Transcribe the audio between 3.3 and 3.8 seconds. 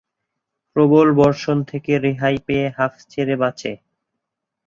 বাঁচে।